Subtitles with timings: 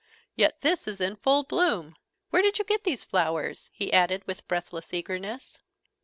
[0.35, 1.95] Yet this is in full bloom!
[2.31, 5.61] Where did you get these flowers?" he added with breathless eagerness.